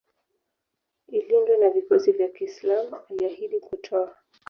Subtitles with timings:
[1.17, 4.15] ilindwe na vikosi vya kiislam Aliahidi kutoa